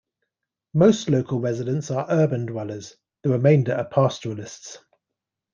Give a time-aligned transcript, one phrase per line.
[0.73, 4.79] Most local residents are urban dwellers; the remainder are pastoralists.